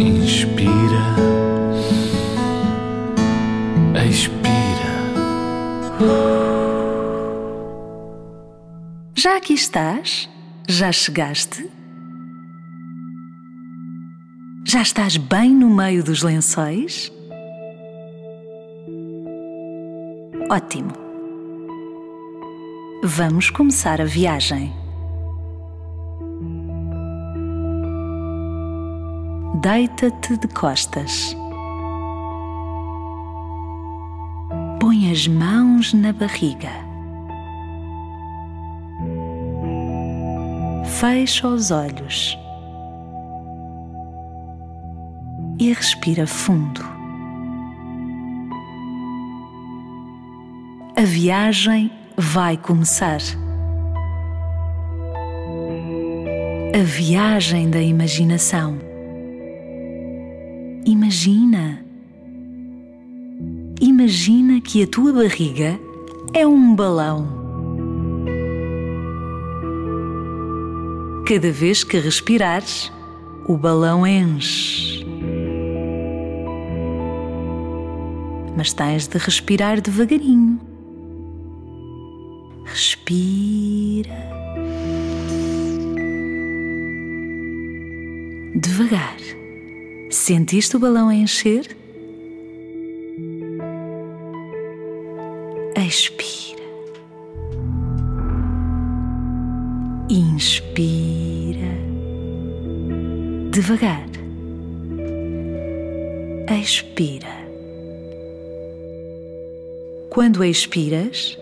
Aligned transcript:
Inspira, 0.00 0.72
expira. 4.08 4.92
Já 9.14 9.36
aqui 9.36 9.52
estás? 9.52 10.26
Já 10.66 10.90
chegaste? 10.90 11.68
Já 14.64 14.80
estás 14.80 15.18
bem 15.18 15.54
no 15.54 15.68
meio 15.68 16.02
dos 16.02 16.22
lençóis? 16.22 17.12
Ótimo! 20.50 20.94
Vamos 23.04 23.50
começar 23.50 24.00
a 24.00 24.06
viagem. 24.06 24.79
Deita-te 29.62 30.38
de 30.38 30.48
costas. 30.48 31.36
Põe 34.80 35.10
as 35.10 35.28
mãos 35.28 35.92
na 35.92 36.14
barriga. 36.14 36.70
Fecha 40.98 41.46
os 41.46 41.70
olhos 41.70 42.38
e 45.58 45.74
respira 45.74 46.26
fundo. 46.26 46.82
A 50.96 51.02
viagem 51.02 51.92
vai 52.16 52.56
começar. 52.56 53.20
A 56.74 56.82
viagem 56.82 57.68
da 57.68 57.82
imaginação. 57.82 58.89
Imagina. 60.84 61.84
Imagina 63.80 64.60
que 64.60 64.82
a 64.82 64.86
tua 64.86 65.12
barriga 65.12 65.78
é 66.32 66.46
um 66.46 66.74
balão. 66.74 67.28
Cada 71.26 71.52
vez 71.52 71.84
que 71.84 71.98
respirares, 71.98 72.90
o 73.46 73.56
balão 73.56 74.06
enche. 74.06 75.06
Mas 78.56 78.72
tens 78.72 79.06
de 79.06 79.18
respirar 79.18 79.80
devagarinho. 79.80 80.60
Respira. 82.64 84.16
Devagar. 88.54 89.39
Sentiste 90.20 90.76
o 90.76 90.78
balão 90.78 91.08
a 91.08 91.14
encher? 91.14 91.74
Expira. 95.74 96.62
Inspira. 100.10 101.72
Devagar. 103.50 104.06
Expira. 106.60 107.26
Quando 110.10 110.44
expiras, 110.44 111.38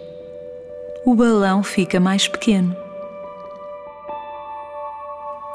o 1.05 1.17
balão 1.17 1.65
fica 1.65 1.99
mais 1.99 2.29
pequeno. 2.29 2.77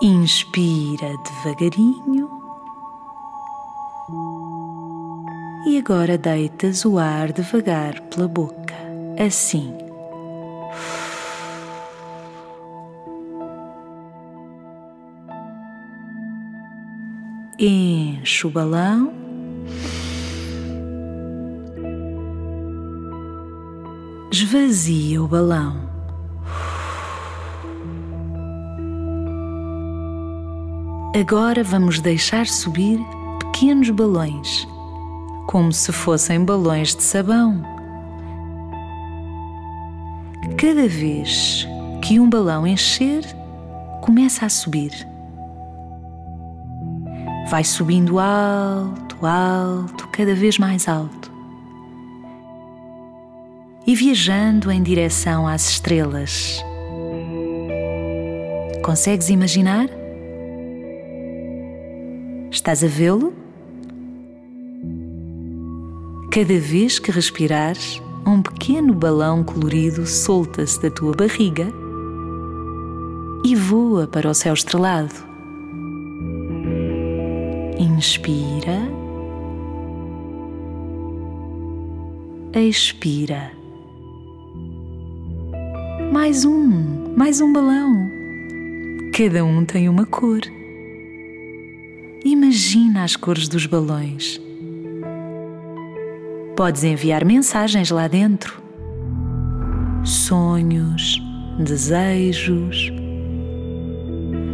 Inspira 0.01 1.15
devagarinho 1.23 2.22
e 5.65 5.77
agora 5.77 6.17
deitas 6.17 6.83
o 6.83 6.97
ar 6.97 7.31
devagar 7.31 8.01
pela 8.01 8.27
boca, 8.27 8.75
assim. 9.17 9.73
Enche 17.57 18.45
o 18.45 18.49
balão. 18.49 19.13
Esvazia 24.31 25.23
o 25.23 25.27
balão. 25.27 25.89
Agora 31.15 31.63
vamos 31.63 32.01
deixar 32.01 32.47
subir 32.47 32.99
pequenos 33.39 33.91
balões 33.91 34.67
como 35.47 35.71
se 35.71 35.91
fossem 35.91 36.43
balões 36.43 36.95
de 36.95 37.03
sabão. 37.03 37.61
Cada 40.57 40.87
vez 40.87 41.67
que 42.01 42.19
um 42.19 42.29
balão 42.29 42.67
encher, 42.67 43.23
começa 44.01 44.45
a 44.45 44.49
subir. 44.49 44.91
Vai 47.49 47.63
subindo 47.63 48.19
alto, 48.19 49.25
alto, 49.25 50.07
cada 50.09 50.35
vez 50.35 50.57
mais 50.57 50.87
alto. 50.87 51.31
E 53.85 53.95
viajando 53.95 54.71
em 54.71 54.81
direção 54.81 55.47
às 55.47 55.69
estrelas. 55.69 56.63
Consegues 58.83 59.29
imaginar? 59.29 59.87
Estás 62.51 62.83
a 62.83 62.87
vê-lo? 62.87 63.42
Cada 66.33 66.59
vez 66.59 66.97
que 66.97 67.11
respirares, 67.11 68.01
um 68.25 68.41
pequeno 68.41 68.91
balão 68.91 69.43
colorido 69.43 70.07
solta-se 70.07 70.81
da 70.81 70.89
tua 70.89 71.15
barriga 71.15 71.71
e 73.45 73.55
voa 73.55 74.07
para 74.07 74.27
o 74.27 74.33
céu 74.33 74.55
estrelado. 74.55 75.13
Inspira, 77.77 78.81
expira. 82.55 83.51
Mais 86.11 86.45
um, 86.45 87.13
mais 87.15 87.41
um 87.41 87.53
balão. 87.53 88.09
Cada 89.15 89.45
um 89.45 89.63
tem 89.63 89.87
uma 89.87 90.07
cor. 90.07 90.41
Imagina 92.25 93.03
as 93.03 93.15
cores 93.15 93.47
dos 93.47 93.67
balões 93.67 94.42
Podes 96.55 96.83
enviar 96.83 97.25
mensagens 97.25 97.89
lá 97.89 98.07
dentro. 98.07 98.61
Sonhos, 100.03 101.21
desejos 101.57 102.91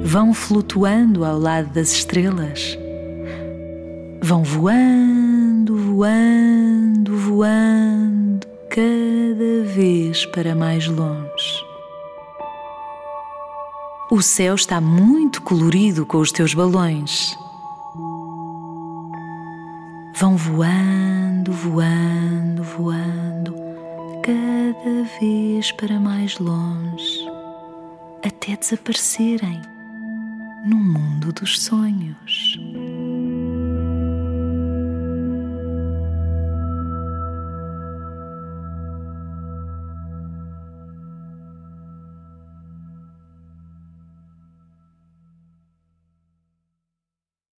vão 0.03 0.33
flutuando 0.33 1.25
ao 1.25 1.37
lado 1.37 1.69
das 1.73 1.91
estrelas. 1.91 2.77
Vão 4.21 4.43
voando, 4.43 5.77
voando, 5.77 7.17
voando, 7.17 8.47
cada 8.69 9.63
vez 9.73 10.25
para 10.27 10.55
mais 10.55 10.87
longe. 10.87 11.65
O 14.11 14.21
céu 14.21 14.55
está 14.55 14.79
muito 14.79 15.41
colorido 15.41 16.05
com 16.05 16.17
os 16.19 16.31
teus 16.31 16.53
balões 16.53 17.37
vão 20.19 20.35
voando, 20.35 21.18
voando, 21.51 22.63
voando, 22.63 23.55
cada 24.23 25.03
vez 25.19 25.71
para 25.73 25.99
mais 25.99 26.37
longe, 26.39 27.27
até 28.25 28.55
desaparecerem 28.55 29.61
no 30.65 30.75
mundo 30.75 31.31
dos 31.33 31.59
sonhos. 31.59 32.59